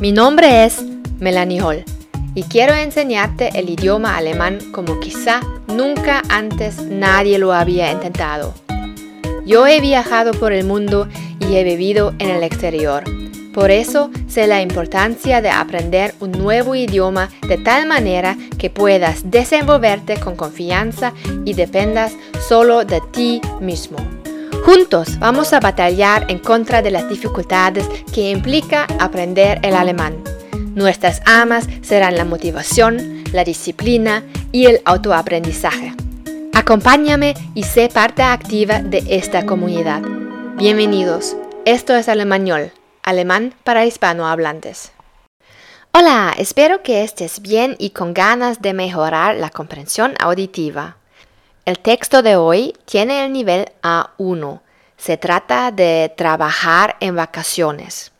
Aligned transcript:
Mi 0.00 0.12
nombre 0.12 0.64
es 0.64 0.82
Melanie 1.18 1.60
Hall 1.60 1.84
y 2.34 2.44
quiero 2.44 2.72
enseñarte 2.72 3.50
el 3.58 3.68
idioma 3.68 4.16
alemán 4.16 4.58
como 4.72 4.98
quizá 4.98 5.42
nunca 5.68 6.22
antes 6.30 6.80
nadie 6.80 7.38
lo 7.38 7.52
había 7.52 7.92
intentado. 7.92 8.54
Yo 9.44 9.66
he 9.66 9.78
viajado 9.82 10.32
por 10.32 10.54
el 10.54 10.64
mundo 10.64 11.06
y 11.38 11.56
he 11.56 11.64
vivido 11.64 12.14
en 12.18 12.30
el 12.30 12.42
exterior. 12.44 13.04
Por 13.52 13.70
eso 13.70 14.10
sé 14.26 14.46
la 14.46 14.62
importancia 14.62 15.42
de 15.42 15.50
aprender 15.50 16.14
un 16.20 16.32
nuevo 16.32 16.74
idioma 16.74 17.28
de 17.46 17.58
tal 17.58 17.86
manera 17.86 18.38
que 18.58 18.70
puedas 18.70 19.30
desenvolverte 19.30 20.18
con 20.18 20.34
confianza 20.34 21.12
y 21.44 21.52
dependas 21.52 22.14
solo 22.48 22.86
de 22.86 23.02
ti 23.12 23.42
mismo. 23.60 23.98
Juntos 24.64 25.18
vamos 25.18 25.52
a 25.52 25.60
batallar 25.60 26.30
en 26.30 26.38
contra 26.38 26.82
de 26.82 26.90
las 26.90 27.08
dificultades 27.08 27.88
que 28.12 28.30
implica 28.30 28.86
aprender 28.98 29.58
el 29.62 29.74
alemán. 29.74 30.22
Nuestras 30.74 31.22
amas 31.24 31.66
serán 31.82 32.16
la 32.16 32.24
motivación, 32.24 33.24
la 33.32 33.42
disciplina 33.42 34.22
y 34.52 34.66
el 34.66 34.80
autoaprendizaje. 34.84 35.94
Acompáñame 36.52 37.34
y 37.54 37.62
sé 37.62 37.88
parte 37.88 38.22
activa 38.22 38.80
de 38.80 39.02
esta 39.08 39.46
comunidad. 39.46 40.02
Bienvenidos. 40.56 41.36
Esto 41.64 41.96
es 41.96 42.08
Alemañol, 42.08 42.70
alemán 43.02 43.54
para 43.64 43.86
hispanohablantes. 43.86 44.92
Hola, 45.92 46.34
espero 46.38 46.82
que 46.82 47.02
estés 47.02 47.40
bien 47.40 47.74
y 47.78 47.90
con 47.90 48.14
ganas 48.14 48.62
de 48.62 48.74
mejorar 48.74 49.36
la 49.36 49.50
comprensión 49.50 50.14
auditiva. 50.20 50.99
El 51.70 51.78
texto 51.78 52.22
de 52.22 52.34
hoy 52.34 52.76
tiene 52.84 53.24
el 53.24 53.32
nivel 53.32 53.70
A1. 53.82 54.60
Se 54.96 55.16
trata 55.16 55.70
de 55.70 56.12
trabajar 56.16 56.96
en 56.98 57.14
vacaciones. 57.14 58.10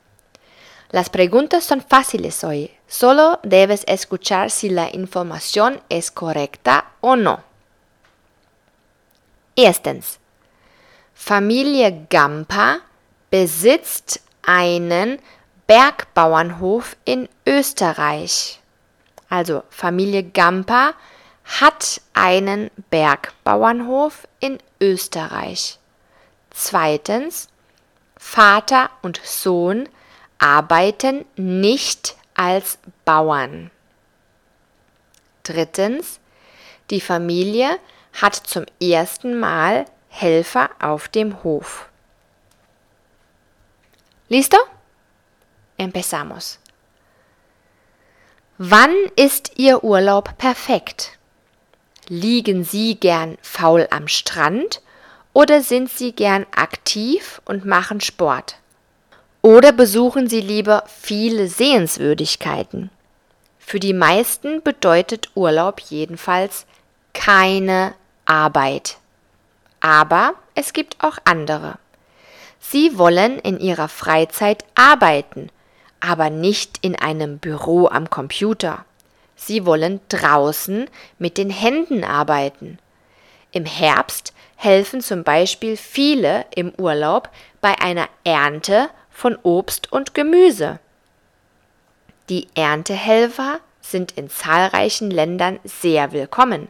Las 0.90 1.10
preguntas 1.10 1.64
son 1.64 1.82
fáciles 1.82 2.44
hoy. 2.44 2.70
Solo 2.86 3.40
debes 3.42 3.82
escuchar 3.88 4.52
si 4.52 4.70
la 4.70 4.88
información 4.92 5.82
es 5.88 6.12
correcta 6.12 6.92
o 7.00 7.16
no. 7.16 7.42
Erstens. 9.56 10.20
Familie 11.12 12.06
Gampa 12.08 12.82
besitzt 13.32 14.20
einen 14.46 15.20
Bergbauernhof 15.66 16.94
in 17.04 17.28
Österreich. 17.44 18.60
Also 19.28 19.64
Familie 19.70 20.30
Gampa 20.32 20.94
hat 21.58 22.00
einen 22.14 22.70
Bergbauernhof 22.90 24.28
in 24.38 24.58
Österreich. 24.80 25.78
Zweitens, 26.50 27.48
Vater 28.16 28.90
und 29.02 29.20
Sohn 29.24 29.88
arbeiten 30.38 31.24
nicht 31.36 32.16
als 32.34 32.78
Bauern. 33.04 33.70
Drittens, 35.42 36.20
die 36.90 37.00
Familie 37.00 37.78
hat 38.20 38.34
zum 38.36 38.64
ersten 38.80 39.38
Mal 39.38 39.86
Helfer 40.08 40.70
auf 40.80 41.08
dem 41.08 41.42
Hof. 41.42 41.88
¿Listo? 44.28 44.58
Empezamos. 45.76 46.58
Wann 48.58 48.94
ist 49.16 49.52
Ihr 49.56 49.82
Urlaub 49.82 50.36
perfekt? 50.38 51.18
Liegen 52.12 52.64
Sie 52.64 52.96
gern 52.96 53.38
faul 53.40 53.86
am 53.92 54.08
Strand 54.08 54.82
oder 55.32 55.62
sind 55.62 55.88
Sie 55.90 56.10
gern 56.10 56.44
aktiv 56.50 57.40
und 57.44 57.64
machen 57.64 58.00
Sport? 58.00 58.56
Oder 59.42 59.70
besuchen 59.70 60.28
Sie 60.28 60.40
lieber 60.40 60.82
viele 60.88 61.46
Sehenswürdigkeiten? 61.46 62.90
Für 63.60 63.78
die 63.78 63.92
meisten 63.92 64.60
bedeutet 64.60 65.30
Urlaub 65.36 65.78
jedenfalls 65.82 66.66
keine 67.12 67.94
Arbeit. 68.24 68.96
Aber 69.78 70.34
es 70.56 70.72
gibt 70.72 70.96
auch 71.04 71.18
andere. 71.22 71.78
Sie 72.58 72.98
wollen 72.98 73.38
in 73.38 73.60
ihrer 73.60 73.86
Freizeit 73.86 74.64
arbeiten, 74.74 75.48
aber 76.00 76.28
nicht 76.28 76.78
in 76.82 76.96
einem 76.96 77.38
Büro 77.38 77.86
am 77.86 78.10
Computer. 78.10 78.84
Sie 79.42 79.64
wollen 79.64 80.00
draußen 80.10 80.86
mit 81.18 81.38
den 81.38 81.48
Händen 81.48 82.04
arbeiten. 82.04 82.78
Im 83.52 83.64
Herbst 83.64 84.34
helfen 84.54 85.00
zum 85.00 85.24
Beispiel 85.24 85.78
viele 85.78 86.44
im 86.54 86.74
Urlaub 86.76 87.30
bei 87.62 87.80
einer 87.80 88.06
Ernte 88.22 88.90
von 89.10 89.38
Obst 89.42 89.90
und 89.92 90.12
Gemüse. 90.12 90.78
Die 92.28 92.48
Erntehelfer 92.54 93.60
sind 93.80 94.12
in 94.12 94.28
zahlreichen 94.28 95.10
Ländern 95.10 95.58
sehr 95.64 96.12
willkommen, 96.12 96.68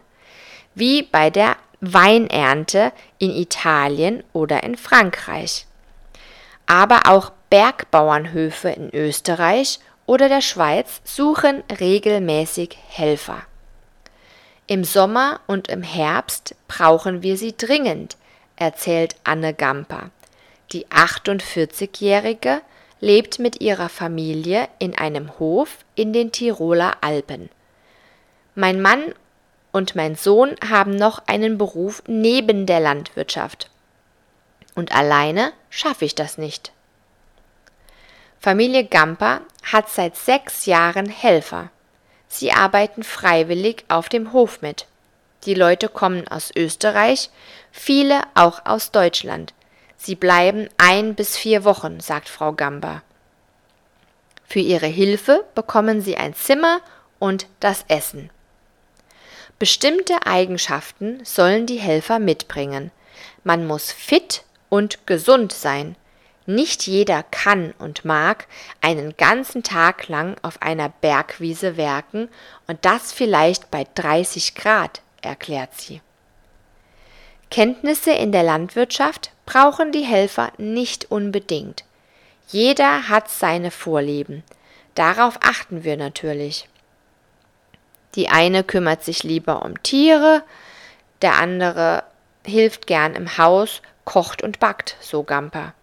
wie 0.77 1.03
bei 1.03 1.29
der 1.29 1.57
Weinernte 1.81 2.93
in 3.19 3.33
Italien 3.33 4.23
oder 4.33 4.63
in 4.63 4.77
Frankreich. 4.77 5.67
Aber 6.67 7.01
auch 7.09 7.33
Bergbauernhöfe 7.51 8.69
in 8.69 8.95
Österreich 8.95 9.81
oder 10.11 10.29
der 10.29 10.41
Schweiz 10.41 11.01
suchen 11.05 11.63
regelmäßig 11.79 12.77
Helfer. 12.89 13.43
Im 14.67 14.83
Sommer 14.83 15.39
und 15.47 15.69
im 15.69 15.85
Herbst 15.85 16.57
brauchen 16.67 17.23
wir 17.23 17.37
sie 17.37 17.57
dringend, 17.57 18.17
erzählt 18.57 19.15
Anne 19.23 19.55
Gamper. 19.55 20.11
Die 20.73 20.89
48-Jährige 20.89 22.61
lebt 22.99 23.39
mit 23.39 23.61
ihrer 23.61 23.89
Familie 23.89 24.67
in 24.81 24.99
einem 24.99 25.39
Hof 25.39 25.79
in 25.95 26.13
den 26.13 26.33
Tiroler 26.33 26.97
Alpen. 27.03 27.49
Mein 28.57 28.83
Mann 28.83 29.15
und 29.71 29.95
mein 29.95 30.17
Sohn 30.17 30.57
haben 30.69 30.97
noch 30.97 31.23
einen 31.29 31.57
Beruf 31.57 32.03
neben 32.09 32.67
der 32.67 32.81
Landwirtschaft. 32.81 33.71
Und 34.75 34.91
alleine 34.93 35.53
schaffe 35.69 36.05
ich 36.05 36.17
das 36.17 36.37
nicht. 36.37 36.73
Familie 38.43 38.85
Gamper 38.85 39.43
hat 39.63 39.91
seit 39.91 40.17
sechs 40.17 40.65
Jahren 40.65 41.11
Helfer. 41.11 41.69
Sie 42.27 42.53
arbeiten 42.53 43.03
freiwillig 43.03 43.85
auf 43.89 44.09
dem 44.09 44.33
Hof 44.33 44.63
mit. 44.63 44.87
Die 45.45 45.53
Leute 45.53 45.91
kommen 45.91 46.27
aus 46.27 46.51
Österreich, 46.57 47.29
viele 47.71 48.23
auch 48.35 48.65
aus 48.65 48.93
Deutschland. 48.93 49.53
Sie 49.99 50.15
bleiben 50.15 50.71
ein 50.79 51.15
bis 51.15 51.37
vier 51.37 51.65
Wochen, 51.65 52.01
sagt 52.01 52.31
Frau 52.31 52.55
Gamper. 52.55 53.03
Für 54.47 54.61
ihre 54.61 54.87
Hilfe 54.87 55.45
bekommen 55.55 56.01
sie 56.01 56.17
ein 56.17 56.35
Zimmer 56.35 56.81
und 57.19 57.47
das 57.61 57.85
Essen. 57.89 58.31
Bestimmte 59.59 60.25
Eigenschaften 60.25 61.23
sollen 61.27 61.67
die 61.67 61.79
Helfer 61.79 62.19
mitbringen. 62.19 62.91
Man 63.45 63.67
muss 63.67 63.93
fit 63.93 64.45
und 64.71 65.07
gesund 65.07 65.53
sein. 65.53 65.95
Nicht 66.51 66.89
jeder 66.89 67.23
kann 67.23 67.73
und 67.79 68.05
mag 68.05 68.49
einen 68.81 69.17
ganzen 69.17 69.63
Tag 69.63 70.09
lang 70.09 70.35
auf 70.43 70.61
einer 70.61 70.89
Bergwiese 70.89 71.77
werken 71.77 72.29
und 72.67 72.85
das 72.85 73.13
vielleicht 73.13 73.71
bei 73.71 73.87
30 73.95 74.57
Grad, 74.57 75.01
erklärt 75.23 75.75
sie. 75.79 76.01
Kenntnisse 77.53 78.11
in 78.11 78.33
der 78.33 78.43
Landwirtschaft 78.43 79.31
brauchen 79.47 79.93
die 79.93 80.03
Helfer 80.03 80.51
nicht 80.59 81.13
unbedingt. 81.13 81.85
Jeder 82.49 83.09
hat 83.09 83.31
seine 83.31 83.71
Vorlieben. 83.71 84.43
Darauf 84.97 85.39
achten 85.45 85.85
wir 85.85 85.97
natürlich. 85.97 86.69
Die 88.17 88.29
eine 88.29 88.65
kümmert 88.65 89.05
sich 89.05 89.23
lieber 89.23 89.65
um 89.65 89.81
Tiere, 89.85 90.43
der 91.23 91.35
andere 91.35 92.03
hilft 92.45 92.89
gern 92.89 93.15
im 93.15 93.39
Haus, 93.39 93.83
kocht 94.05 94.43
und 94.43 94.59
backt, 94.59 94.97
so 95.01 95.23
Gamper. 95.23 95.75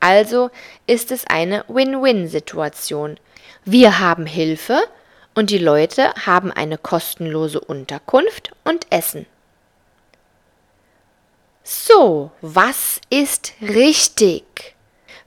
Also 0.00 0.50
ist 0.86 1.10
es 1.10 1.26
eine 1.26 1.64
Win-Win-Situation. 1.68 3.20
Wir 3.64 3.98
haben 3.98 4.26
Hilfe 4.26 4.82
und 5.34 5.50
die 5.50 5.58
Leute 5.58 6.12
haben 6.26 6.50
eine 6.50 6.78
kostenlose 6.78 7.60
Unterkunft 7.60 8.52
und 8.64 8.90
Essen. 8.90 9.26
So, 11.62 12.32
was 12.40 13.00
ist 13.10 13.52
richtig? 13.60 14.74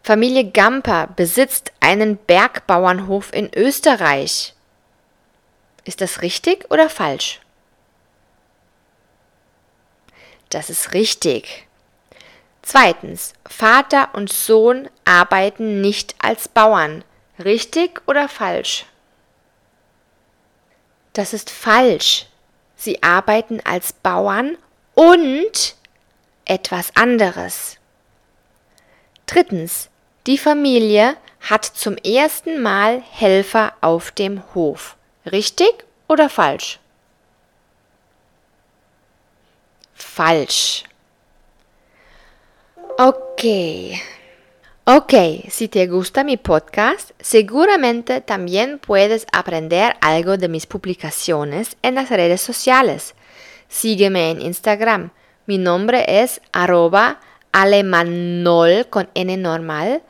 Familie 0.01 0.51
Gamper 0.51 1.07
besitzt 1.07 1.71
einen 1.79 2.17
Bergbauernhof 2.17 3.33
in 3.33 3.49
Österreich. 3.55 4.53
Ist 5.85 6.01
das 6.01 6.21
richtig 6.21 6.69
oder 6.69 6.89
falsch? 6.89 7.39
Das 10.49 10.69
ist 10.69 10.93
richtig. 10.93 11.67
Zweitens, 12.63 13.33
Vater 13.45 14.09
und 14.13 14.31
Sohn 14.31 14.89
arbeiten 15.03 15.81
nicht 15.81 16.15
als 16.19 16.47
Bauern. 16.47 17.03
Richtig 17.43 18.01
oder 18.07 18.29
falsch? 18.29 18.85
Das 21.11 21.33
ist 21.33 21.51
falsch. 21.51 22.25
Sie 22.77 23.03
arbeiten 23.03 23.59
als 23.63 23.91
Bauern 23.91 24.57
und 24.95 25.75
etwas 26.45 26.95
anderes. 26.95 27.77
Drittens, 29.25 29.89
die 30.25 30.37
Familie 30.37 31.17
hat 31.41 31.65
zum 31.65 31.97
ersten 31.97 32.61
Mal 32.61 33.01
Helfer 33.11 33.73
auf 33.81 34.11
dem 34.11 34.41
Hof. 34.55 34.95
Richtig 35.25 35.85
oder 36.07 36.29
falsch? 36.29 36.79
Falsch. 39.93 40.85
Ok. 42.97 43.43
Ok, 44.85 45.13
si 45.49 45.67
te 45.67 45.87
gusta 45.87 46.23
mi 46.23 46.37
podcast, 46.37 47.11
seguramente 47.19 48.21
también 48.21 48.77
puedes 48.77 49.25
aprender 49.31 49.95
algo 50.01 50.37
de 50.37 50.47
mis 50.47 50.67
publicaciones 50.67 51.77
en 51.81 51.95
las 51.95 52.11
redes 52.11 52.41
sociales. 52.41 53.15
Sígueme 53.67 54.29
en 54.29 54.41
Instagram. 54.41 55.11
Mi 55.47 55.57
nombre 55.57 56.05
es 56.21 56.39
arroba 56.51 57.19
alemanol 57.51 58.87
con 58.89 59.09
n 59.15 59.37
normal, 59.37 60.03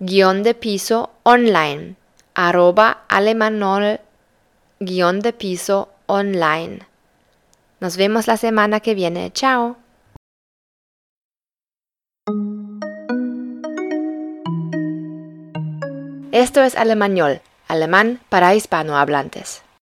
guion 0.00 0.42
de 0.42 0.54
piso 0.54 1.10
online. 1.22 1.94
arroba 2.34 3.04
alemanol 3.08 4.00
guion 4.80 5.20
de 5.20 5.32
piso 5.32 5.90
online. 6.06 6.80
Nos 7.78 7.96
vemos 7.96 8.26
la 8.26 8.36
semana 8.36 8.80
que 8.80 8.94
viene. 8.94 9.30
Chao. 9.32 9.83
Esto 16.34 16.64
es 16.64 16.74
Alemañol, 16.74 17.42
alemán 17.68 18.18
para 18.28 18.56
hispanohablantes. 18.56 19.64